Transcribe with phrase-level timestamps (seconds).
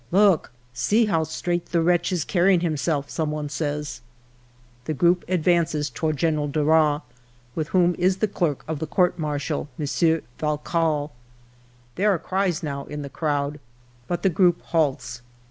[0.25, 4.01] "'Look, see how straight the wretch is carrying him self,' some one says."
[4.85, 7.01] The group advances toward General Darras,
[7.53, 9.85] with whom is the clerk of the Court Martial, M.
[10.39, 11.11] Vallecale.
[11.97, 13.59] "There are cries now in the crowd.
[13.59, 13.61] ALFRED DREYFUS
[14.07, 15.21] 67" But the group halts.